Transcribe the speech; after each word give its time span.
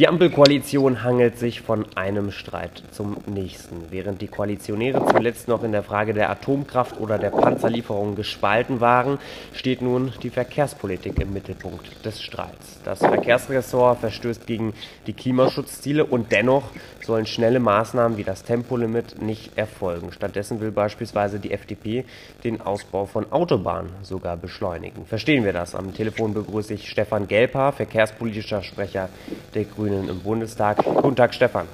Die 0.00 0.08
Ampelkoalition 0.08 1.04
hangelt 1.04 1.38
sich 1.38 1.60
von 1.60 1.84
einem 1.94 2.30
Streit 2.30 2.82
zum 2.90 3.18
nächsten. 3.26 3.90
Während 3.90 4.22
die 4.22 4.28
Koalitionäre 4.28 5.04
zuletzt 5.04 5.46
noch 5.46 5.62
in 5.62 5.72
der 5.72 5.82
Frage 5.82 6.14
der 6.14 6.30
Atomkraft 6.30 6.98
oder 6.98 7.18
der 7.18 7.28
Panzerlieferung 7.28 8.14
gespalten 8.14 8.80
waren, 8.80 9.18
steht 9.52 9.82
nun 9.82 10.10
die 10.22 10.30
Verkehrspolitik 10.30 11.20
im 11.20 11.34
Mittelpunkt 11.34 12.02
des 12.02 12.22
Streits. 12.22 12.80
Das 12.82 13.00
Verkehrsressort 13.00 14.00
verstößt 14.00 14.46
gegen 14.46 14.72
die 15.06 15.12
Klimaschutzziele 15.12 16.06
und 16.06 16.32
dennoch 16.32 16.70
sollen 17.04 17.26
schnelle 17.26 17.60
Maßnahmen 17.60 18.16
wie 18.16 18.24
das 18.24 18.42
Tempolimit 18.42 19.20
nicht 19.20 19.58
erfolgen. 19.58 20.12
Stattdessen 20.12 20.62
will 20.62 20.70
beispielsweise 20.70 21.38
die 21.38 21.52
FDP 21.52 22.06
den 22.42 22.62
Ausbau 22.62 23.04
von 23.04 23.30
Autobahnen 23.30 23.90
sogar 24.00 24.38
beschleunigen. 24.38 25.04
Verstehen 25.04 25.44
wir 25.44 25.52
das? 25.52 25.74
Am 25.74 25.92
Telefon 25.92 26.32
begrüße 26.32 26.72
ich 26.72 26.88
Stefan 26.88 27.28
Gelper, 27.28 27.72
verkehrspolitischer 27.72 28.62
Sprecher 28.62 29.10
der 29.52 29.64
Grünen. 29.64 29.89
Grünen 29.90 30.08
im 30.08 30.20
Bundestag. 30.20 30.84
Guten 30.84 31.16
Tag, 31.16 31.34
Stefan. 31.34 31.66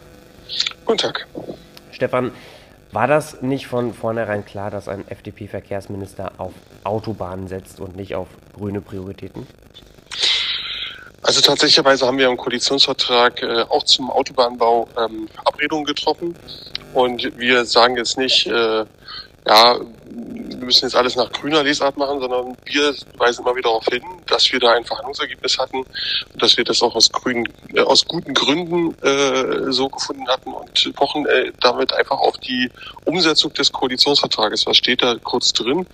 Guten 0.87 0.99
Tag. 0.99 1.27
Stefan, 1.93 2.33
war 2.91 3.07
das 3.07 3.43
nicht 3.43 3.67
von 3.67 3.93
vornherein 3.93 4.45
klar, 4.47 4.71
dass 4.71 4.89
ein 4.89 5.07
FDP-Verkehrsminister 5.07 6.33
auf 6.39 6.53
Autobahnen 6.83 7.47
setzt 7.47 7.79
und 7.79 7.95
nicht 7.95 8.15
auf 8.15 8.29
grüne 8.57 8.81
Prioritäten? 8.81 9.47
Also 11.21 11.43
tatsächlicherweise 11.43 12.07
haben 12.07 12.17
wir 12.17 12.29
im 12.29 12.39
Koalitionsvertrag 12.39 13.43
äh, 13.43 13.63
auch 13.69 13.83
zum 13.83 14.11
Autobahnbau 14.11 14.89
ähm, 14.97 15.29
Abredungen 15.45 15.85
getroffen. 15.85 16.35
Und 16.95 17.37
wir 17.37 17.67
sagen 17.67 17.99
jetzt 17.99 18.17
nicht, 18.17 18.47
äh, 18.47 18.85
ja, 19.47 19.77
wir 20.67 20.71
müssen 20.71 20.87
jetzt 20.87 20.97
alles 20.97 21.15
nach 21.15 21.31
grüner 21.31 21.63
Lesart 21.63 21.97
machen, 21.97 22.19
sondern 22.19 22.57
wir 22.65 22.93
weisen 23.19 23.43
immer 23.45 23.55
wieder 23.55 23.69
darauf 23.69 23.85
hin, 23.87 24.03
dass 24.27 24.51
wir 24.51 24.59
da 24.59 24.73
ein 24.73 24.85
Verhandlungsergebnis 24.85 25.59
hatten 25.59 25.77
und 25.77 26.43
dass 26.43 26.57
wir 26.57 26.65
das 26.65 26.83
auch 26.83 26.97
aus 26.97 27.09
grünen, 27.13 27.49
äh, 27.73 27.83
aus 27.83 28.05
guten 28.05 28.35
Gründen 28.35 28.93
äh, 29.05 29.71
so 29.71 29.89
gefunden 29.89 30.27
hatten 30.27 30.53
und 30.53 30.97
pochen 30.97 31.25
äh, 31.27 31.53
damit 31.61 31.93
einfach 31.93 32.19
auf 32.19 32.37
die 32.39 32.69
Umsetzung 33.05 33.53
des 33.55 33.71
Koalitionsvertrages. 33.71 34.67
Was 34.67 34.77
steht 34.77 35.03
da 35.03 35.15
kurz 35.23 35.53
drin? 35.53 35.87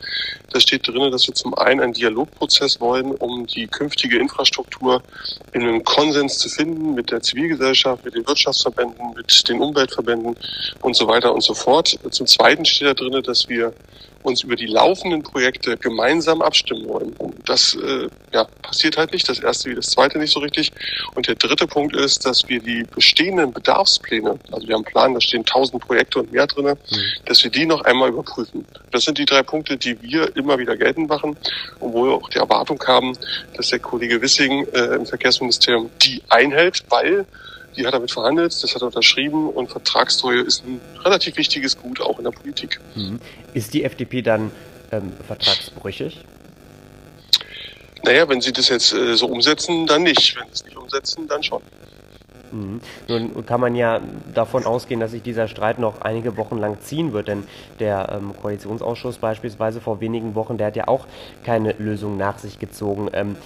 Da 0.50 0.58
steht 0.58 0.88
drin, 0.88 1.10
dass 1.12 1.26
wir 1.26 1.34
zum 1.34 1.52
einen 1.54 1.80
einen 1.80 1.92
Dialogprozess 1.92 2.80
wollen, 2.80 3.10
um 3.16 3.46
die 3.46 3.66
künftige 3.66 4.18
Infrastruktur 4.18 5.02
in 5.52 5.62
einem 5.62 5.84
Konsens 5.84 6.38
zu 6.38 6.48
finden 6.48 6.94
mit 6.94 7.10
der 7.10 7.20
Zivilgesellschaft, 7.20 8.06
mit 8.06 8.14
den 8.14 8.26
Wirtschaftsverbänden, 8.26 9.12
mit 9.16 9.48
den 9.50 9.60
Umweltverbänden 9.60 10.34
und 10.80 10.96
so 10.96 11.06
weiter 11.06 11.34
und 11.34 11.42
so 11.42 11.52
fort. 11.52 11.98
Zum 12.10 12.26
zweiten 12.26 12.64
steht 12.64 12.88
da 12.88 12.94
drin, 12.94 13.22
dass 13.22 13.50
wir 13.50 13.74
uns 14.22 14.42
über 14.42 14.56
die 14.56 14.66
laufenden 14.66 15.22
Projekte 15.22 15.76
gemeinsam 15.76 16.42
abstimmen 16.42 16.88
wollen. 16.88 17.14
Das 17.44 17.74
äh, 17.74 18.08
ja, 18.32 18.44
passiert 18.62 18.96
halt 18.96 19.12
nicht. 19.12 19.28
Das 19.28 19.40
erste 19.40 19.70
wie 19.70 19.74
das 19.74 19.90
zweite 19.90 20.18
nicht 20.18 20.32
so 20.32 20.40
richtig. 20.40 20.72
Und 21.14 21.28
der 21.28 21.34
dritte 21.34 21.66
Punkt 21.66 21.94
ist, 21.96 22.24
dass 22.24 22.48
wir 22.48 22.60
die 22.60 22.84
bestehenden 22.94 23.52
Bedarfspläne, 23.52 24.38
also 24.50 24.66
wir 24.66 24.74
haben 24.74 24.84
einen 24.84 24.92
Plan, 24.92 25.14
da 25.14 25.20
stehen 25.20 25.44
tausend 25.44 25.82
Projekte 25.82 26.20
und 26.20 26.32
mehr 26.32 26.46
drin, 26.46 26.66
mhm. 26.66 26.76
dass 27.26 27.42
wir 27.42 27.50
die 27.50 27.66
noch 27.66 27.82
einmal 27.82 28.10
überprüfen. 28.10 28.64
Das 28.90 29.04
sind 29.04 29.18
die 29.18 29.24
drei 29.24 29.42
Punkte, 29.42 29.76
die 29.76 30.00
wir 30.02 30.34
immer 30.36 30.58
wieder 30.58 30.76
geltend 30.76 31.08
machen 31.08 31.36
und 31.80 31.92
wo 31.92 32.04
wir 32.06 32.14
auch 32.14 32.28
die 32.28 32.38
Erwartung 32.38 32.82
haben, 32.86 33.16
dass 33.56 33.68
der 33.68 33.78
Kollege 33.78 34.20
Wissing 34.20 34.66
äh, 34.72 34.96
im 34.96 35.06
Verkehrsministerium 35.06 35.90
die 36.00 36.22
einhält, 36.28 36.84
weil 36.88 37.26
die 37.76 37.86
hat 37.86 37.94
damit 37.94 38.10
verhandelt, 38.10 38.52
das 38.62 38.74
hat 38.74 38.82
er 38.82 38.86
unterschrieben 38.86 39.48
und 39.48 39.70
Vertragstreue 39.70 40.40
ist 40.40 40.64
ein 40.64 40.80
relativ 41.04 41.36
wichtiges 41.36 41.76
Gut 41.78 42.00
auch 42.00 42.18
in 42.18 42.24
der 42.24 42.30
Politik. 42.30 42.80
Mhm. 42.94 43.20
Ist 43.54 43.74
die 43.74 43.84
FDP 43.84 44.22
dann 44.22 44.50
ähm, 44.90 45.12
vertragsbrüchig? 45.26 46.24
Naja, 48.04 48.28
wenn 48.28 48.40
sie 48.40 48.52
das 48.52 48.68
jetzt 48.68 48.92
äh, 48.92 49.14
so 49.14 49.26
umsetzen, 49.26 49.86
dann 49.86 50.02
nicht. 50.02 50.36
Wenn 50.36 50.46
sie 50.48 50.54
es 50.54 50.64
nicht 50.64 50.76
umsetzen, 50.76 51.28
dann 51.28 51.42
schon. 51.42 51.62
Mhm. 52.50 52.80
Nun 53.08 53.46
kann 53.46 53.60
man 53.60 53.74
ja 53.74 54.00
davon 54.34 54.64
ausgehen, 54.64 55.00
dass 55.00 55.12
sich 55.12 55.22
dieser 55.22 55.48
Streit 55.48 55.78
noch 55.78 56.02
einige 56.02 56.36
Wochen 56.36 56.58
lang 56.58 56.80
ziehen 56.80 57.12
wird, 57.12 57.28
denn 57.28 57.44
der 57.78 58.10
ähm, 58.12 58.34
Koalitionsausschuss 58.40 59.18
beispielsweise 59.18 59.80
vor 59.80 60.00
wenigen 60.00 60.34
Wochen, 60.34 60.58
der 60.58 60.68
hat 60.68 60.76
ja 60.76 60.88
auch 60.88 61.06
keine 61.44 61.72
Lösung 61.78 62.16
nach 62.16 62.38
sich 62.38 62.58
gezogen. 62.58 63.08
Ähm, 63.12 63.36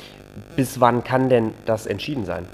bis 0.56 0.80
wann 0.80 1.04
kann 1.04 1.28
denn 1.28 1.54
das 1.64 1.86
entschieden 1.86 2.26
sein? 2.26 2.46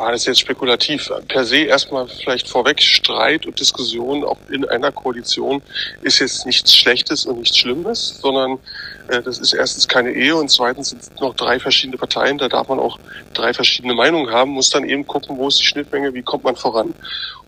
Ah, 0.00 0.12
das 0.12 0.20
ist 0.20 0.26
jetzt 0.28 0.40
spekulativ. 0.40 1.10
Per 1.26 1.44
se 1.44 1.56
erstmal 1.56 2.06
vielleicht 2.06 2.46
vorweg, 2.48 2.80
Streit 2.80 3.46
und 3.46 3.58
Diskussion 3.58 4.22
auch 4.22 4.38
in 4.48 4.64
einer 4.64 4.92
Koalition 4.92 5.60
ist 6.02 6.20
jetzt 6.20 6.46
nichts 6.46 6.72
Schlechtes 6.76 7.26
und 7.26 7.40
nichts 7.40 7.58
Schlimmes, 7.58 8.20
sondern 8.22 8.60
äh, 9.08 9.20
das 9.20 9.38
ist 9.40 9.54
erstens 9.54 9.88
keine 9.88 10.12
Ehe 10.12 10.36
und 10.36 10.50
zweitens 10.52 10.90
sind 10.90 11.02
es 11.02 11.10
noch 11.18 11.34
drei 11.34 11.58
verschiedene 11.58 11.98
Parteien. 11.98 12.38
Da 12.38 12.48
darf 12.48 12.68
man 12.68 12.78
auch 12.78 12.96
drei 13.34 13.52
verschiedene 13.52 13.92
Meinungen 13.92 14.30
haben, 14.30 14.52
muss 14.52 14.70
dann 14.70 14.88
eben 14.88 15.04
gucken, 15.04 15.36
wo 15.36 15.48
ist 15.48 15.58
die 15.58 15.66
Schnittmenge, 15.66 16.14
wie 16.14 16.22
kommt 16.22 16.44
man 16.44 16.54
voran. 16.54 16.94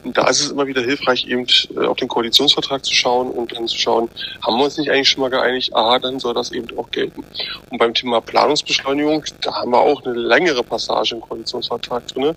Und 0.03 0.17
da 0.17 0.28
ist 0.28 0.41
es 0.41 0.50
immer 0.50 0.67
wieder 0.67 0.81
hilfreich, 0.81 1.27
eben 1.27 1.47
äh, 1.77 1.87
auf 1.87 1.99
den 1.99 2.09
Koalitionsvertrag 2.09 2.84
zu 2.84 2.94
schauen 2.94 3.31
und 3.31 3.55
dann 3.55 3.69
zu 3.69 3.77
schauen, 3.77 4.09
haben 4.43 4.56
wir 4.56 4.65
uns 4.65 4.78
nicht 4.78 4.91
eigentlich 4.91 5.11
schon 5.11 5.21
mal 5.21 5.28
geeinigt? 5.28 5.75
Aha, 5.75 5.99
dann 5.99 6.19
soll 6.19 6.32
das 6.32 6.53
eben 6.53 6.67
auch 6.78 6.91
gelten. 6.91 7.25
Und 7.69 7.78
beim 7.78 7.93
Thema 7.93 8.21
Planungsbeschleunigung, 8.21 9.25
da 9.43 9.55
haben 9.55 9.71
wir 9.71 9.78
auch 9.78 10.05
eine 10.05 10.15
längere 10.15 10.62
Passage 10.62 11.15
im 11.15 11.21
Koalitionsvertrag 11.21 12.06
drinne. 12.09 12.34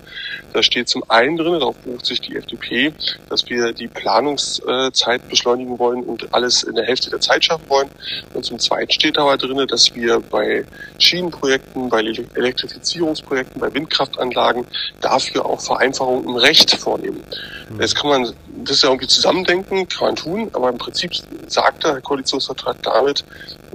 Da 0.52 0.62
steht 0.62 0.88
zum 0.88 1.02
einen 1.08 1.36
drin, 1.36 1.52
darauf 1.58 1.76
beruft 1.78 2.06
sich 2.06 2.20
die 2.20 2.36
FDP, 2.36 2.92
dass 3.28 3.48
wir 3.48 3.72
die 3.72 3.88
Planungszeit 3.88 5.28
beschleunigen 5.28 5.78
wollen 5.78 6.02
und 6.04 6.32
alles 6.32 6.62
in 6.62 6.74
der 6.76 6.84
Hälfte 6.84 7.10
der 7.10 7.20
Zeit 7.20 7.44
schaffen 7.44 7.68
wollen. 7.68 7.88
Und 8.34 8.44
zum 8.44 8.58
zweiten 8.58 8.92
steht 8.92 9.18
aber 9.18 9.36
drin, 9.36 9.66
dass 9.66 9.94
wir 9.94 10.20
bei 10.20 10.64
Schienenprojekten, 10.98 11.88
bei 11.88 12.00
Elektrifizierungsprojekten, 12.00 13.60
bei 13.60 13.72
Windkraftanlagen 13.74 14.66
dafür 15.00 15.46
auch 15.46 15.60
Vereinfachungen 15.60 16.24
im 16.24 16.36
Recht 16.36 16.70
vornehmen. 16.76 17.22
Mhm. 17.70 17.80
Jetzt 17.80 17.96
kann 17.96 18.10
man 18.10 18.32
das 18.64 18.82
ja 18.82 18.88
irgendwie 18.88 19.08
zusammendenken, 19.08 19.88
kann 19.88 20.08
man 20.08 20.16
tun, 20.16 20.50
aber 20.52 20.68
im 20.68 20.78
Prinzip 20.78 21.12
sagt 21.48 21.84
der 21.84 22.00
Koalitionsvertrag 22.00 22.82
damit, 22.82 23.24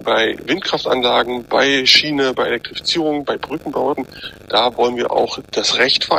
bei 0.04 0.38
Windkraftanlagen, 0.46 1.44
bei 1.46 1.86
Schiene, 1.86 2.34
bei 2.34 2.48
Elektrifizierung, 2.48 3.26
bei 3.26 3.38
Brückenbauten, 3.38 4.08
da 4.48 4.76
wollen 4.78 4.96
wir 4.96 5.12
auch 5.12 5.40
das 5.52 5.78
Recht 5.78 6.06
vereinfachen. 6.06 6.19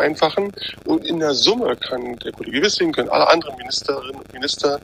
Und 0.84 1.06
in 1.06 1.21
der 1.21 1.34
Summe 1.34 1.77
kann 1.77 2.16
der 2.16 2.33
Kollege 2.33 2.62
Wissing, 2.62 2.93
können 2.93 3.09
alle 3.09 3.28
anderen 3.28 3.56
Ministerinnen 3.56 4.16
und 4.16 4.33
Minister 4.33 4.81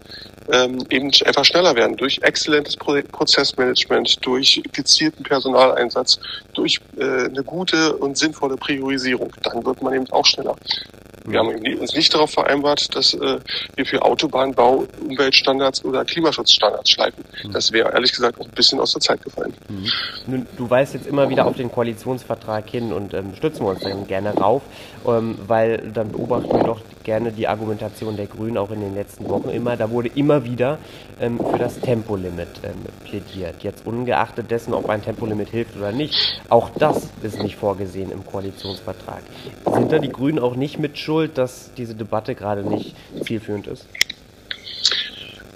ähm, 0.53 0.78
eben 0.91 1.10
einfach 1.25 1.44
schneller 1.44 1.75
werden 1.75 1.97
durch 1.97 2.21
exzellentes 2.22 2.77
Prozessmanagement, 2.77 4.25
durch 4.25 4.62
gezielten 4.72 5.22
Personaleinsatz, 5.22 6.19
durch 6.55 6.81
äh, 6.99 7.25
eine 7.25 7.43
gute 7.43 7.97
und 7.97 8.16
sinnvolle 8.16 8.56
Priorisierung. 8.56 9.32
Dann 9.43 9.65
wird 9.65 9.82
man 9.82 9.94
eben 9.94 10.10
auch 10.10 10.25
schneller. 10.25 10.56
Wir 11.26 11.41
haben 11.41 11.78
uns 11.81 11.94
nicht 11.94 12.12
darauf 12.14 12.31
vereinbart, 12.31 12.94
dass 12.94 13.14
äh, 13.14 13.38
wir 13.75 13.87
für 13.87 14.03
Autobahnbau 14.03 14.87
Umweltstandards 15.09 15.84
oder 15.84 16.04
Klimaschutzstandards 16.04 16.91
schleifen. 16.91 17.25
Mhm. 17.44 17.53
Das 17.53 17.72
wäre 17.72 17.92
ehrlich 17.92 18.12
gesagt 18.12 18.41
auch 18.41 18.44
ein 18.44 18.50
bisschen 18.53 18.81
aus 18.81 18.92
der 18.92 19.00
Zeit 19.00 19.22
gefallen. 19.22 19.54
Mhm. 19.69 19.91
Nun, 20.26 20.47
du 20.56 20.70
weist 20.70 20.94
jetzt 20.94 21.06
immer 21.06 21.28
wieder 21.28 21.47
auf 21.47 21.56
den 21.56 21.70
Koalitionsvertrag 21.70 22.69
hin 22.69 22.92
und 22.92 23.14
ähm, 23.14 23.34
stützen 23.37 23.64
wir 23.64 23.70
uns 23.70 23.81
dann 23.81 24.06
gerne 24.06 24.34
rauf, 24.34 24.62
ähm, 25.06 25.38
weil 25.47 25.91
dann 25.92 26.12
beobachten 26.12 26.53
wir 26.53 26.64
doch 26.64 26.81
gerne 27.04 27.32
die 27.32 27.47
Argumentation 27.47 28.16
der 28.16 28.26
Grünen 28.26 28.58
auch 28.58 28.70
in 28.70 28.81
den 28.81 28.94
letzten 28.94 29.28
Wochen 29.28 29.48
immer. 29.50 29.76
Da 29.76 29.91
wurde 29.91 30.10
immer 30.14 30.44
wieder 30.44 30.78
ähm, 31.20 31.38
für 31.38 31.58
das 31.58 31.81
Tempolimit 31.81 32.48
ähm, 32.64 32.84
plädiert. 33.04 33.62
Jetzt 33.62 33.87
ungeachtet 33.87 34.50
dessen, 34.50 34.75
ob 34.75 34.88
ein 34.88 35.03
Tempolimit 35.03 35.48
hilft 35.48 35.76
oder 35.76 35.93
nicht, 35.93 36.41
auch 36.48 36.70
das 36.70 37.08
ist 37.22 37.43
nicht 37.43 37.56
vorgesehen 37.56 38.10
im 38.10 38.26
Koalitionsvertrag. 38.26 39.22
Sind 39.72 39.93
da 39.93 39.98
die 39.98 40.10
Grünen 40.10 40.38
auch 40.38 40.56
nicht 40.56 40.78
mit 40.78 40.98
schuld, 40.98 41.16
dass 41.25 41.72
diese 41.77 41.94
Debatte 41.94 42.34
gerade 42.34 42.62
nicht 42.62 42.94
zielführend 43.25 43.66
ist? 43.66 43.87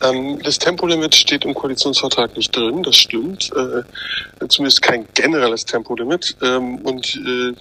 Ähm, 0.03 0.41
das 0.43 0.59
Tempolimit 0.59 1.15
steht 1.15 1.45
im 1.45 1.55
Koalitionsvertrag 1.55 2.35
nicht 2.37 2.55
drin, 2.57 2.83
das 2.83 2.97
stimmt. 2.97 3.51
Äh, 3.55 4.49
zumindest 4.49 4.83
kein 4.83 5.07
generelles 5.15 5.65
Tempolimit. 5.65 6.37
Ähm, 6.43 6.77
und 6.79 7.15
äh, 7.17 7.53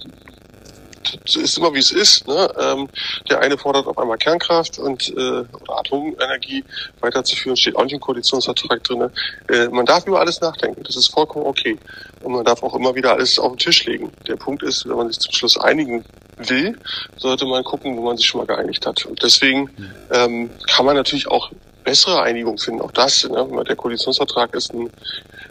es 1.24 1.36
ist 1.36 1.58
immer 1.58 1.72
wie 1.74 1.78
es 1.78 1.90
ist. 1.90 2.26
Ne? 2.26 2.52
Ähm, 2.58 2.88
der 3.28 3.40
eine 3.40 3.56
fordert 3.58 3.86
auf 3.86 3.98
einmal 3.98 4.18
Kernkraft 4.18 4.78
und 4.78 5.08
äh, 5.16 5.40
oder 5.40 5.78
Atomenergie 5.78 6.64
weiterzuführen, 7.00 7.56
steht 7.56 7.76
auch 7.76 7.84
nicht 7.84 7.94
im 7.94 8.00
Koalitionsvertrag 8.00 8.82
drin. 8.84 9.10
Äh, 9.48 9.68
man 9.68 9.86
darf 9.86 10.06
über 10.06 10.20
alles 10.20 10.40
nachdenken, 10.40 10.82
das 10.84 10.96
ist 10.96 11.08
vollkommen 11.08 11.46
okay. 11.46 11.78
Und 12.22 12.32
man 12.32 12.44
darf 12.44 12.62
auch 12.62 12.74
immer 12.74 12.94
wieder 12.94 13.12
alles 13.12 13.38
auf 13.38 13.52
den 13.52 13.58
Tisch 13.58 13.84
legen. 13.86 14.12
Der 14.26 14.36
Punkt 14.36 14.62
ist, 14.62 14.88
wenn 14.88 14.96
man 14.96 15.08
sich 15.08 15.18
zum 15.18 15.32
Schluss 15.32 15.58
einigen 15.58 16.04
will, 16.48 16.78
sollte 17.16 17.46
man 17.46 17.64
gucken, 17.64 17.96
wo 17.96 18.02
man 18.02 18.16
sich 18.16 18.26
schon 18.26 18.38
mal 18.38 18.46
geeinigt 18.46 18.86
hat. 18.86 19.04
Und 19.04 19.22
deswegen 19.22 19.70
ähm, 20.12 20.50
kann 20.68 20.86
man 20.86 20.96
natürlich 20.96 21.28
auch 21.28 21.50
bessere 21.84 22.22
Einigung 22.22 22.58
finden. 22.58 22.80
Auch 22.80 22.92
das, 22.92 23.28
ne? 23.28 23.46
der 23.66 23.76
Koalitionsvertrag 23.76 24.54
ist 24.54 24.72
ein 24.72 24.90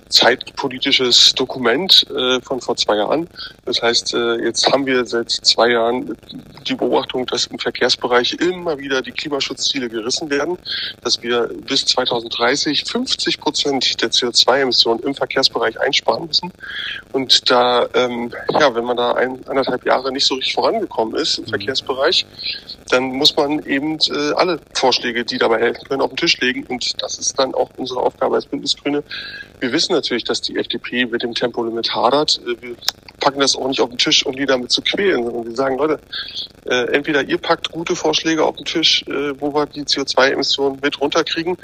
zeitpolitisches 0.10 1.34
Dokument 1.36 2.06
äh, 2.10 2.42
von 2.42 2.60
vor 2.62 2.76
zwei 2.76 2.98
Jahren. 2.98 3.30
Das 3.66 3.82
heißt, 3.82 4.14
äh, 4.16 4.44
jetzt 4.44 4.72
haben 4.72 4.86
wir 4.86 5.06
seit 5.06 5.30
zwei 5.30 5.70
Jahren 5.70 6.18
die 6.68 6.76
Beobachtung, 6.76 7.26
dass 7.28 7.46
im 7.48 7.60
Verkehrsbereich 7.60 8.34
immer 8.34 8.78
wieder 8.80 9.02
die 9.02 9.12
Klimaschutzziele 9.12 9.88
gerissen 9.88 10.30
werden, 10.30 10.58
dass 11.04 11.22
wir 11.22 11.50
bis 11.68 11.86
2030 11.86 12.84
50 12.86 13.40
Prozent 13.40 14.02
der 14.02 14.10
CO2-Emissionen 14.10 15.02
im 15.04 15.16
Verkehrsbereich 15.16 15.80
einsparen 15.80 16.26
müssen. 16.26 16.52
Und 17.12 17.50
da, 17.50 17.88
ähm, 17.94 18.32
ja, 18.60 18.74
wenn 18.74 18.86
man 18.86 18.98
da 18.98 19.14
ein, 19.14 19.48
anderthalb 19.48 19.86
Jahre 19.86 20.12
nicht 20.12 20.26
so 20.26 20.36
richtig 20.36 20.54
vorangekommen 20.54 21.16
ist 21.16 21.38
im 21.38 21.46
mhm. 21.46 21.50
Verkehrsbereich, 21.50 22.26
dann 22.90 23.04
muss 23.04 23.36
man 23.36 23.60
eben 23.66 23.98
äh, 24.12 24.34
alle 24.36 24.60
Vorschläge, 24.74 25.24
die 25.24 25.38
dabei 25.38 25.60
helfen 25.60 25.84
können, 25.88 26.02
auf 26.02 26.10
den 26.10 26.18
Tisch 26.18 26.40
legen. 26.40 26.66
Und 26.68 27.02
das 27.02 27.20
ist 27.20 27.38
dann 27.38 27.54
auch 27.54 27.70
unsere 27.78 28.02
Aufgabe 28.02 28.36
als 28.36 28.46
Bündnisgrüne. 28.46 29.04
Wir 29.60 29.72
wissen 29.72 29.94
natürlich, 30.00 30.24
dass 30.24 30.42
die 30.42 30.58
FDP 30.58 31.06
mit 31.06 31.24
dem 31.24 31.34
Tempolimit 31.34 31.94
hadert. 31.94 32.40
Äh, 32.46 32.62
wir 32.62 32.76
packen 33.20 33.40
das 33.40 33.56
auch 33.56 33.68
nicht 33.68 33.82
auf 33.82 33.90
den 33.90 33.98
Tisch, 33.98 34.26
um 34.26 34.36
die 34.36 34.46
damit 34.46 34.72
zu 34.72 34.82
quälen, 34.82 35.24
sondern 35.24 35.46
wir 35.46 35.56
sagen, 35.56 35.78
Leute, 35.78 36.00
äh, 36.66 36.94
entweder 36.94 37.22
ihr 37.24 37.38
packt 37.38 37.72
gute 37.72 37.96
Vorschläge 37.96 38.44
auf 38.44 38.56
den 38.56 38.66
Tisch, 38.66 39.04
äh, 39.08 39.40
wo 39.40 39.54
wir 39.54 39.66
die 39.66 39.84
CO2-Emissionen 39.84 40.80
mit 40.82 41.00
runterkriegen, 41.02 41.58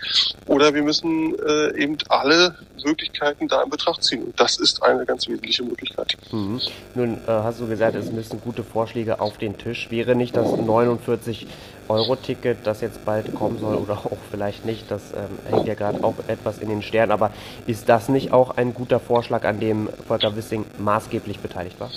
oder 0.47 0.73
wir 0.73 0.83
müssen 0.83 1.35
eben 1.75 1.97
alle 2.09 2.55
Möglichkeiten 2.83 3.47
da 3.47 3.63
in 3.63 3.69
Betracht 3.69 4.03
ziehen. 4.03 4.23
Und 4.23 4.39
das 4.39 4.57
ist 4.57 4.81
eine 4.83 5.05
ganz 5.05 5.27
wesentliche 5.27 5.63
Möglichkeit. 5.63 6.17
Mhm. 6.31 6.61
Nun 6.93 7.17
hast 7.27 7.59
du 7.59 7.67
gesagt, 7.67 7.95
es 7.95 8.11
müssen 8.11 8.41
gute 8.41 8.63
Vorschläge 8.63 9.19
auf 9.19 9.37
den 9.37 9.57
Tisch. 9.57 9.89
Wäre 9.89 10.15
nicht 10.15 10.35
das 10.35 10.51
49 10.51 11.47
Euro-Ticket, 11.89 12.59
das 12.63 12.81
jetzt 12.81 13.03
bald 13.05 13.33
kommen 13.35 13.59
soll 13.59 13.75
oder 13.75 13.93
auch 13.93 14.17
vielleicht 14.31 14.65
nicht, 14.65 14.89
das 14.89 15.01
ähm, 15.13 15.53
hängt 15.53 15.67
ja 15.67 15.73
gerade 15.73 16.03
auch 16.03 16.15
etwas 16.27 16.59
in 16.59 16.69
den 16.69 16.81
Sternen, 16.81 17.11
aber 17.11 17.31
ist 17.67 17.89
das 17.89 18.09
nicht 18.09 18.33
auch 18.33 18.57
ein 18.57 18.73
guter 18.73 18.99
Vorschlag, 18.99 19.43
an 19.45 19.59
dem 19.59 19.89
Volker 20.07 20.35
Wissing 20.35 20.65
maßgeblich 20.77 21.39
beteiligt 21.39 21.79
war? 21.79 21.89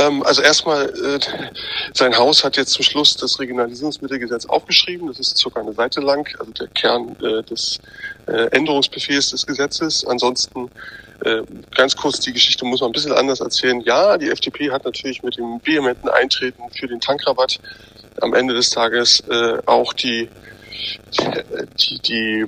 Ähm, 0.00 0.22
also 0.22 0.42
erstmal, 0.42 0.86
äh, 0.86 1.18
sein 1.92 2.16
Haus 2.16 2.44
hat 2.44 2.56
jetzt 2.56 2.72
zum 2.72 2.84
Schluss 2.84 3.16
das 3.16 3.38
Regionalisierungsmittelgesetz 3.38 4.46
aufgeschrieben. 4.46 5.08
Das 5.08 5.18
ist 5.18 5.36
circa 5.36 5.60
eine 5.60 5.72
Seite 5.72 6.00
lang, 6.00 6.28
also 6.38 6.52
der 6.52 6.68
Kern 6.68 7.16
äh, 7.22 7.42
des 7.42 7.78
äh, 8.26 8.46
Änderungsbefehls 8.52 9.30
des 9.30 9.46
Gesetzes. 9.46 10.04
Ansonsten 10.06 10.70
äh, 11.24 11.42
ganz 11.74 11.96
kurz 11.96 12.20
die 12.20 12.32
Geschichte 12.32 12.64
muss 12.64 12.80
man 12.80 12.90
ein 12.90 12.92
bisschen 12.92 13.12
anders 13.12 13.40
erzählen. 13.40 13.80
Ja, 13.80 14.16
die 14.16 14.30
FDP 14.30 14.70
hat 14.70 14.84
natürlich 14.84 15.22
mit 15.22 15.36
dem 15.36 15.60
vehementen 15.64 16.08
Eintreten 16.08 16.62
für 16.72 16.86
den 16.86 17.00
Tankrabatt 17.00 17.58
am 18.20 18.34
Ende 18.34 18.54
des 18.54 18.70
Tages 18.70 19.22
äh, 19.28 19.58
auch 19.66 19.92
die 19.92 20.28
die, 21.78 21.98
die, 22.00 22.46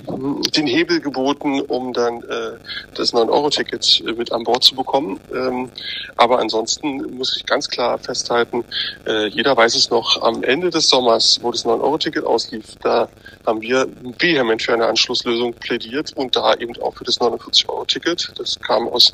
den 0.55 0.67
Hebel 0.67 0.99
geboten, 0.99 1.61
um 1.61 1.93
dann 1.93 2.23
äh, 2.23 2.57
das 2.95 3.13
9-Euro-Ticket 3.13 4.03
mit 4.17 4.31
an 4.31 4.43
Bord 4.43 4.63
zu 4.63 4.75
bekommen. 4.75 5.19
Ähm, 5.33 5.69
aber 6.15 6.39
ansonsten 6.39 7.17
muss 7.17 7.35
ich 7.37 7.45
ganz 7.45 7.67
klar 7.67 7.97
festhalten, 7.97 8.63
äh, 9.05 9.27
jeder 9.27 9.55
weiß 9.55 9.75
es 9.75 9.89
noch, 9.89 10.21
am 10.21 10.43
Ende 10.43 10.69
des 10.69 10.87
Sommers, 10.87 11.39
wo 11.41 11.51
das 11.51 11.65
9-Euro-Ticket 11.65 12.23
auslief, 12.23 12.75
da 12.81 13.09
haben 13.45 13.61
wir 13.61 13.87
vehement 14.19 14.61
für 14.61 14.73
eine 14.73 14.85
Anschlusslösung 14.85 15.53
plädiert 15.53 16.13
und 16.15 16.35
da 16.35 16.53
eben 16.55 16.75
auch 16.81 16.95
für 16.95 17.03
das 17.03 17.19
49-Euro-Ticket. 17.19 18.33
Das 18.37 18.59
kam 18.59 18.87
aus 18.87 19.13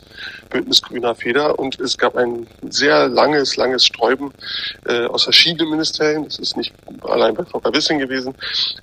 Bündnis 0.50 0.82
Grüner 0.82 1.16
Feder 1.16 1.58
und 1.58 1.80
es 1.80 1.98
gab 1.98 2.16
ein 2.16 2.48
sehr 2.70 3.08
langes, 3.08 3.56
langes 3.58 3.86
Sträuben 3.86 4.32
äh, 4.86 5.06
aus 5.06 5.24
verschiedenen 5.24 5.72
Ministerien. 5.72 6.26
Das 6.26 6.40
ist 6.40 6.58
nicht 6.58 6.74
allein 7.02 7.34
bei 7.34 7.44
Volker 7.44 7.74
Wissing 7.74 8.00
gewesen. 8.00 8.36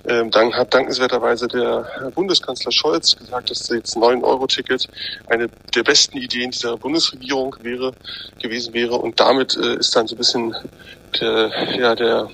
Ähm, 0.07 0.16
dann 0.25 0.53
hat 0.53 0.73
dankenswerterweise 0.73 1.47
der 1.47 2.11
Bundeskanzler 2.15 2.71
Scholz 2.71 3.15
gesagt, 3.15 3.49
dass 3.49 3.63
das 3.63 3.95
9-Euro-Ticket 3.95 4.87
eine 5.27 5.49
der 5.75 5.83
besten 5.83 6.17
Ideen 6.17 6.51
dieser 6.51 6.77
Bundesregierung 6.77 7.55
wäre, 7.61 7.93
gewesen 8.41 8.73
wäre. 8.73 8.95
Und 8.95 9.19
damit 9.19 9.57
äh, 9.57 9.75
ist 9.75 9.95
dann 9.95 10.07
so 10.07 10.15
ein 10.15 10.17
bisschen 10.17 10.55
der, 11.19 11.51
ja, 11.77 11.95
der 11.95 12.29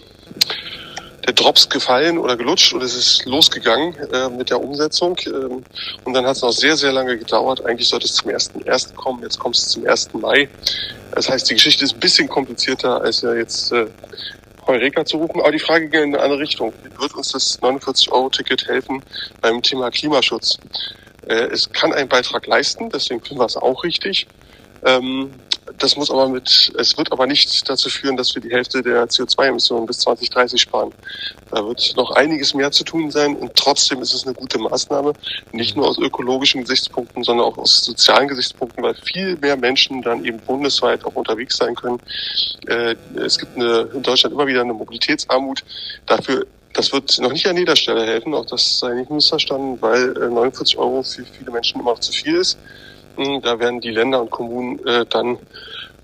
der 1.25 1.33
Drops 1.33 1.69
gefallen 1.69 2.17
oder 2.17 2.35
gelutscht 2.35 2.73
und 2.73 2.83
es 2.83 2.95
ist 2.95 3.25
losgegangen 3.25 3.95
äh, 4.11 4.29
mit 4.29 4.49
der 4.49 4.61
Umsetzung. 4.61 5.17
Ähm, 5.25 5.63
und 6.03 6.13
dann 6.13 6.25
hat 6.25 6.35
es 6.35 6.41
noch 6.41 6.51
sehr, 6.51 6.75
sehr 6.75 6.91
lange 6.91 7.17
gedauert. 7.17 7.65
Eigentlich 7.65 7.87
sollte 7.87 8.05
es 8.05 8.15
zum 8.15 8.29
ersten 8.29 8.61
ersten 8.65 8.95
kommen, 8.95 9.23
jetzt 9.23 9.39
kommt 9.39 9.55
es 9.55 9.69
zum 9.69 9.87
1. 9.87 10.13
Mai. 10.13 10.49
Das 11.15 11.29
heißt, 11.29 11.49
die 11.49 11.53
Geschichte 11.53 11.85
ist 11.85 11.93
ein 11.93 11.99
bisschen 11.99 12.27
komplizierter, 12.27 13.01
als 13.01 13.21
ja 13.21 13.33
jetzt 13.33 13.71
äh, 13.71 13.85
Heureka 14.67 15.05
zu 15.05 15.17
rufen. 15.17 15.41
Aber 15.41 15.51
die 15.51 15.59
Frage 15.59 15.89
geht 15.89 16.01
in 16.01 16.13
eine 16.13 16.23
andere 16.23 16.39
Richtung. 16.39 16.73
Wird 16.99 17.13
uns 17.15 17.31
das 17.31 17.61
49-Euro-Ticket 17.61 18.67
helfen 18.67 19.03
beim 19.41 19.61
Thema 19.61 19.91
Klimaschutz? 19.91 20.57
Äh, 21.27 21.47
es 21.51 21.71
kann 21.71 21.93
einen 21.93 22.09
Beitrag 22.09 22.47
leisten, 22.47 22.89
deswegen 22.89 23.21
finden 23.21 23.41
wir 23.41 23.45
es 23.45 23.57
auch 23.57 23.83
richtig. 23.83 24.27
Ähm, 24.85 25.31
das 25.83 25.97
muss 25.97 26.09
aber 26.09 26.29
mit, 26.29 26.71
es 26.77 26.97
wird 26.97 27.11
aber 27.11 27.27
nicht 27.27 27.69
dazu 27.69 27.89
führen, 27.89 28.15
dass 28.15 28.33
wir 28.33 28.41
die 28.41 28.49
Hälfte 28.49 28.81
der 28.81 29.05
CO2-Emissionen 29.05 29.85
bis 29.85 29.99
2030 29.99 30.61
sparen. 30.61 30.93
Da 31.51 31.65
wird 31.65 31.93
noch 31.97 32.11
einiges 32.11 32.53
mehr 32.53 32.71
zu 32.71 32.85
tun 32.85 33.11
sein 33.11 33.35
und 33.35 33.53
trotzdem 33.55 34.01
ist 34.01 34.13
es 34.13 34.25
eine 34.25 34.33
gute 34.33 34.59
Maßnahme, 34.59 35.11
nicht 35.51 35.75
nur 35.75 35.89
aus 35.89 35.97
ökologischen 35.97 36.61
Gesichtspunkten, 36.61 37.21
sondern 37.25 37.47
auch 37.47 37.57
aus 37.57 37.83
sozialen 37.83 38.29
Gesichtspunkten, 38.29 38.81
weil 38.81 38.95
viel 38.95 39.35
mehr 39.41 39.57
Menschen 39.57 40.01
dann 40.01 40.23
eben 40.23 40.39
bundesweit 40.39 41.03
auch 41.03 41.15
unterwegs 41.15 41.57
sein 41.57 41.75
können. 41.75 41.99
Äh, 42.67 42.95
es 43.17 43.37
gibt 43.37 43.57
eine, 43.57 43.89
in 43.93 44.03
Deutschland 44.03 44.33
immer 44.33 44.47
wieder 44.47 44.61
eine 44.61 44.73
Mobilitätsarmut. 44.73 45.65
Dafür 46.05 46.47
das 46.71 46.91
wird 46.91 47.19
noch 47.19 47.31
nicht 47.31 47.45
an 47.45 47.57
jeder 47.57 47.75
Stelle 47.75 48.03
helfen, 48.03 48.33
auch 48.33 48.45
das 48.45 48.79
sei 48.79 48.93
nicht 48.95 49.11
missverstanden, 49.11 49.79
weil 49.81 50.13
49 50.13 50.75
äh, 50.75 50.79
Euro 50.79 51.03
für 51.03 51.23
viele 51.25 51.51
Menschen 51.51 51.81
immer 51.81 51.91
noch 51.91 51.99
zu 51.99 52.11
viel 52.11 52.35
ist. 52.35 52.57
Da 53.15 53.59
werden 53.59 53.79
die 53.79 53.91
Länder 53.91 54.21
und 54.21 54.31
Kommunen 54.31 54.83
äh, 54.87 55.05
dann 55.07 55.37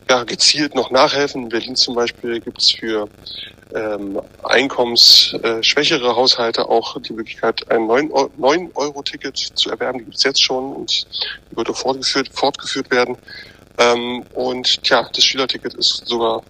ja, 0.09 0.23
gezielt 0.23 0.75
noch 0.75 0.89
nachhelfen. 0.89 1.43
In 1.43 1.49
Berlin 1.49 1.75
zum 1.75 1.95
Beispiel 1.95 2.39
gibt 2.39 2.61
es 2.61 2.71
für 2.71 3.07
ähm, 3.75 4.19
einkommensschwächere 4.43 6.15
Haushalte 6.15 6.67
auch 6.67 6.99
die 6.99 7.13
Möglichkeit, 7.13 7.69
ein 7.71 7.83
9-Euro-Ticket 7.83 9.37
zu 9.37 9.69
erwerben. 9.69 9.99
Die 9.99 10.05
gibt 10.05 10.17
es 10.17 10.23
jetzt 10.23 10.43
schon 10.43 10.73
und 10.73 11.05
die 11.51 11.57
würde 11.57 11.73
fortgeführt, 11.73 12.29
fortgeführt 12.33 12.89
werden. 12.89 13.17
Ähm, 13.77 14.23
und 14.33 14.83
tja, 14.83 15.07
das 15.13 15.23
Schülerticket 15.23 15.75
ist 15.75 16.07
sogar 16.07 16.41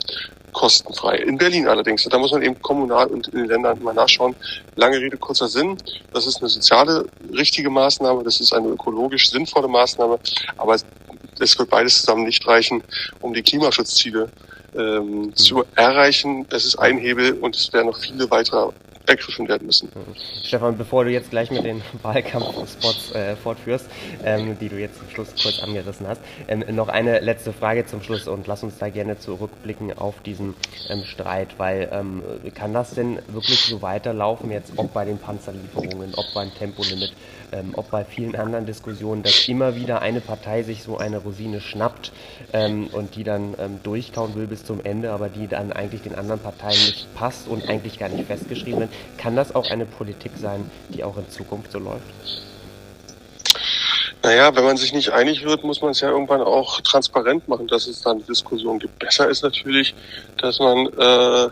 kostenfrei. 0.53 1.17
In 1.17 1.37
Berlin 1.37 1.67
allerdings. 1.67 2.03
Da 2.05 2.17
muss 2.17 2.31
man 2.31 2.41
eben 2.41 2.59
kommunal 2.61 3.07
und 3.07 3.27
in 3.27 3.39
den 3.39 3.47
Ländern 3.47 3.83
mal 3.83 3.93
nachschauen. 3.93 4.35
Lange 4.75 4.97
Rede, 4.97 5.17
kurzer 5.17 5.47
Sinn. 5.47 5.77
Das 6.13 6.25
ist 6.25 6.37
eine 6.37 6.49
soziale, 6.49 7.05
richtige 7.31 7.69
Maßnahme. 7.69 8.23
Das 8.23 8.39
ist 8.39 8.53
eine 8.53 8.69
ökologisch 8.69 9.29
sinnvolle 9.29 9.67
Maßnahme. 9.67 10.17
Aber 10.57 10.75
es 11.39 11.57
wird 11.57 11.69
beides 11.69 11.99
zusammen 11.99 12.23
nicht 12.23 12.45
reichen, 12.47 12.83
um 13.21 13.33
die 13.33 13.43
Klimaschutzziele 13.43 14.31
ähm, 14.77 15.21
mhm. 15.21 15.35
zu 15.35 15.63
erreichen. 15.75 16.45
Es 16.49 16.65
ist 16.65 16.77
ein 16.77 16.97
Hebel 16.97 17.33
und 17.33 17.55
es 17.55 17.71
werden 17.73 17.87
noch 17.87 17.99
viele 17.99 18.29
weitere 18.29 18.71
ergriffen 19.09 19.47
werden 19.47 19.65
müssen. 19.65 19.89
Stefan, 20.43 20.77
bevor 20.77 21.03
du 21.03 21.11
jetzt 21.11 21.31
gleich 21.31 21.51
mit 21.51 21.65
den 21.65 21.81
Wahlkampfspots 22.03 23.11
äh, 23.13 23.35
fortführst, 23.35 23.87
ähm, 24.23 24.57
die 24.59 24.69
du 24.69 24.79
jetzt 24.79 24.99
zum 24.99 25.09
Schluss 25.09 25.29
kurz 25.41 25.59
angerissen 25.61 26.07
hast, 26.07 26.21
ähm, 26.47 26.63
noch 26.71 26.87
eine 26.87 27.19
letzte 27.19 27.51
Frage 27.51 27.85
zum 27.85 28.03
Schluss 28.03 28.27
und 28.27 28.47
lass 28.47 28.63
uns 28.63 28.77
da 28.77 28.89
gerne 28.89 29.19
zurückblicken 29.19 29.97
auf 29.97 30.21
diesen 30.21 30.53
ähm, 30.89 31.03
Streit, 31.05 31.55
weil 31.57 31.89
ähm, 31.91 32.21
kann 32.53 32.73
das 32.73 32.93
denn 32.93 33.19
wirklich 33.27 33.59
so 33.59 33.81
weiterlaufen, 33.81 34.51
jetzt 34.51 34.73
ob 34.75 34.93
bei 34.93 35.05
den 35.05 35.17
Panzerlieferungen, 35.17 36.13
ob 36.15 36.25
beim 36.33 36.53
Tempolimit, 36.53 37.13
ähm, 37.51 37.71
ob 37.73 37.89
bei 37.89 38.05
vielen 38.05 38.35
anderen 38.35 38.65
Diskussionen, 38.65 39.23
dass 39.23 39.47
immer 39.47 39.75
wieder 39.75 40.01
eine 40.01 40.21
Partei 40.21 40.61
sich 40.61 40.83
so 40.83 40.97
eine 40.97 41.17
Rosine 41.17 41.61
schnappt 41.61 42.11
ähm, 42.53 42.87
und 42.91 43.15
die 43.15 43.23
dann 43.23 43.55
durchkauen 43.83 44.35
will 44.35 44.47
bis 44.47 44.58
zum 44.65 44.83
Ende, 44.83 45.11
aber 45.11 45.29
die 45.29 45.47
dann 45.47 45.71
eigentlich 45.71 46.01
den 46.01 46.15
anderen 46.15 46.39
Parteien 46.39 46.79
nicht 46.79 47.13
passt 47.15 47.47
und 47.47 47.67
eigentlich 47.69 47.99
gar 47.99 48.09
nicht 48.09 48.27
festgeschrieben 48.27 48.81
wird. 48.81 48.89
Kann 49.17 49.35
das 49.35 49.55
auch 49.55 49.69
eine 49.69 49.85
Politik 49.85 50.31
sein, 50.37 50.69
die 50.89 51.03
auch 51.03 51.17
in 51.17 51.29
Zukunft 51.29 51.71
so 51.71 51.79
läuft? 51.79 52.03
Naja, 54.21 54.53
wenn 54.53 54.65
man 54.65 54.75
sich 54.75 54.91
nicht 54.91 55.11
einig 55.11 55.45
wird, 55.45 55.63
muss 55.63 55.81
man 55.81 55.91
es 55.91 56.01
ja 56.01 56.09
irgendwann 56.09 56.41
auch 56.41 56.81
transparent 56.81 57.47
machen, 57.47 57.67
dass 57.67 57.87
es 57.87 58.01
dann 58.01 58.25
Diskussion 58.25 58.77
gibt. 58.77 58.99
Besser 58.99 59.29
ist 59.29 59.43
natürlich, 59.43 59.95
dass 60.37 60.59
man 60.59 60.87
äh, 60.87 61.49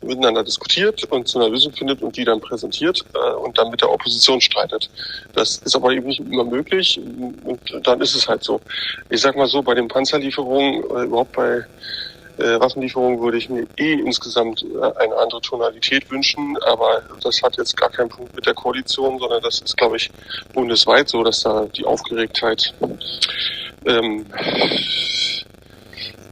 miteinander 0.00 0.42
diskutiert 0.42 1.04
und 1.04 1.28
zu 1.28 1.38
einer 1.38 1.50
Lösung 1.50 1.72
findet 1.72 2.00
und 2.00 2.16
die 2.16 2.24
dann 2.24 2.40
präsentiert 2.40 3.04
äh, 3.14 3.34
und 3.34 3.58
dann 3.58 3.70
mit 3.70 3.82
der 3.82 3.90
Opposition 3.90 4.40
streitet. 4.40 4.88
Das 5.34 5.58
ist 5.58 5.76
aber 5.76 5.92
eben 5.92 6.06
nicht 6.06 6.20
immer 6.20 6.44
möglich 6.44 6.98
und 7.44 7.60
dann 7.86 8.00
ist 8.00 8.14
es 8.14 8.26
halt 8.26 8.42
so. 8.42 8.62
Ich 9.10 9.20
sag 9.20 9.36
mal 9.36 9.46
so, 9.46 9.62
bei 9.62 9.74
den 9.74 9.88
Panzerlieferungen, 9.88 10.84
äh, 10.84 11.04
überhaupt 11.04 11.32
bei 11.32 11.66
äh, 12.38 12.60
Waffenlieferungen 12.60 13.20
würde 13.20 13.38
ich 13.38 13.48
mir 13.48 13.66
eh 13.76 13.94
insgesamt 13.94 14.62
äh, 14.62 14.98
eine 14.98 15.16
andere 15.16 15.40
Tonalität 15.40 16.10
wünschen, 16.10 16.56
aber 16.66 17.02
das 17.22 17.42
hat 17.42 17.56
jetzt 17.56 17.76
gar 17.76 17.90
keinen 17.90 18.08
Punkt 18.08 18.34
mit 18.34 18.46
der 18.46 18.54
Koalition, 18.54 19.18
sondern 19.18 19.42
das 19.42 19.60
ist, 19.60 19.76
glaube 19.76 19.96
ich, 19.96 20.10
bundesweit 20.52 21.08
so, 21.08 21.22
dass 21.22 21.40
da 21.40 21.66
die 21.66 21.84
Aufgeregtheit 21.84 22.74
ähm, 23.86 24.26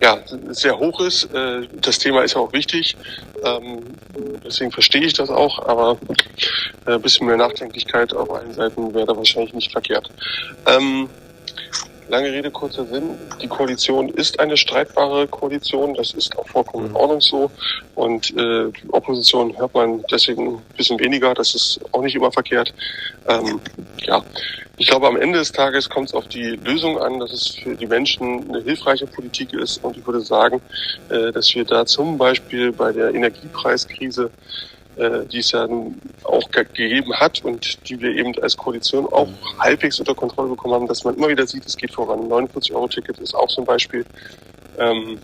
ja, 0.03 0.19
sehr 0.51 0.79
hoch 0.79 1.01
ist. 1.01 1.33
Äh, 1.33 1.69
das 1.81 1.99
Thema 1.99 2.23
ist 2.23 2.35
ja 2.35 2.41
auch 2.41 2.53
wichtig. 2.53 2.97
Ähm, 3.43 3.83
deswegen 4.45 4.71
verstehe 4.71 5.03
ich 5.03 5.15
das 5.15 5.31
auch, 5.31 5.67
aber 5.67 5.97
ein 6.87 7.01
bisschen 7.01 7.27
mehr 7.27 7.37
Nachdenklichkeit 7.37 8.13
auf 8.13 8.31
allen 8.31 8.53
Seiten 8.53 8.93
wäre 8.93 9.07
da 9.07 9.17
wahrscheinlich 9.17 9.55
nicht 9.55 9.73
verkehrt. 9.73 10.11
Lange 12.09 12.31
Rede, 12.33 12.51
kurzer 12.51 12.85
Sinn. 12.85 13.19
Die 13.41 13.49
Koalition 13.49 14.09
ist 14.11 14.39
eine 14.39 14.57
streitbare 14.57 15.27
Koalition. 15.27 15.95
Das 15.95 16.13
ist 16.13 16.37
auch 16.37 16.47
vollkommen 16.47 16.87
in 16.87 16.91
mhm. 16.91 16.97
Ordnung 16.97 17.21
so. 17.21 17.51
Und 17.95 18.37
äh, 18.37 18.71
Opposition 18.89 19.57
hört 19.57 19.75
man 19.75 20.05
deswegen 20.11 20.57
ein 20.57 20.63
bisschen 20.77 20.99
weniger. 21.01 21.33
Das 21.33 21.55
ist 21.55 21.81
auch 21.93 22.03
nicht 22.03 22.15
immer 22.15 22.31
verkehrt. 22.31 22.75
Ähm, 23.27 23.59
ja, 24.03 24.23
ich 24.77 24.89
glaube, 24.89 25.07
am 25.07 25.17
Ende 25.17 25.39
des 25.39 25.53
Tages 25.53 25.89
kommt 25.89 26.09
es 26.09 26.15
auf 26.15 26.29
die 26.29 26.57
Lösung 26.65 26.99
an, 26.99 27.21
dass 27.21 27.33
es 27.33 27.55
für 27.55 27.75
die 27.75 27.87
Menschen 27.87 28.49
eine 28.49 28.63
hilfreiche 28.63 29.07
Politik 29.07 29.53
ist. 29.55 29.83
Und 29.83 29.97
ich 29.97 30.07
würde 30.07 30.21
sagen, 30.21 30.61
äh, 31.09 31.33
dass 31.33 31.55
wir 31.55 31.65
da 31.65 31.87
zum 31.87 32.19
Beispiel 32.19 32.73
bei 32.73 32.93
der 32.93 33.15
Energiepreiskrise 33.15 34.31
die 34.97 35.39
es 35.39 35.53
ja 35.53 35.69
auch 36.23 36.51
gegeben 36.51 37.13
hat 37.15 37.45
und 37.45 37.89
die 37.89 38.01
wir 38.01 38.11
eben 38.11 38.33
als 38.43 38.57
Koalition 38.57 39.07
auch 39.07 39.29
halbwegs 39.59 39.99
unter 39.99 40.15
Kontrolle 40.15 40.51
bekommen 40.51 40.75
haben, 40.75 40.87
dass 40.87 41.05
man 41.05 41.17
immer 41.17 41.29
wieder 41.29 41.47
sieht, 41.47 41.67
es 41.67 41.77
geht 41.77 41.93
voran. 41.93 42.21
49-Euro-Ticket 42.29 43.19
ist 43.19 43.35
auch 43.35 43.51
so 43.51 43.63
ein 43.63 43.67
Beispiel. 43.67 44.05
Ähm, 44.79 45.19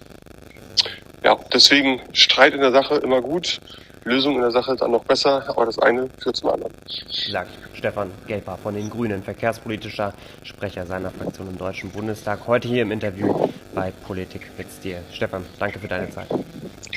ja, 1.22 1.38
deswegen 1.52 2.00
Streit 2.12 2.54
in 2.54 2.60
der 2.60 2.72
Sache 2.72 2.96
immer 2.96 3.20
gut, 3.20 3.60
Lösung 4.04 4.36
in 4.36 4.40
der 4.40 4.50
Sache 4.50 4.74
dann 4.76 4.92
noch 4.92 5.04
besser, 5.04 5.44
aber 5.48 5.66
das 5.66 5.78
eine 5.78 6.08
führt 6.18 6.36
zum 6.36 6.50
anderen. 6.50 6.72
Sagt 7.30 7.50
Stefan 7.74 8.10
Gelper 8.26 8.56
von 8.56 8.74
den 8.74 8.88
Grünen, 8.88 9.22
verkehrspolitischer 9.22 10.14
Sprecher 10.42 10.86
seiner 10.86 11.10
Fraktion 11.10 11.48
im 11.48 11.58
Deutschen 11.58 11.90
Bundestag, 11.90 12.46
heute 12.46 12.68
hier 12.68 12.82
im 12.82 12.92
Interview 12.92 13.48
bei 13.74 13.92
Politik 14.06 14.50
mit 14.56 14.70
Stil. 14.70 14.98
Stefan, 15.12 15.44
danke 15.58 15.78
für 15.78 15.88
deine 15.88 16.10
Zeit. 16.10 16.28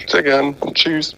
Sehr 0.08 0.24
gern. 0.24 0.56
Tschüss. 0.74 1.16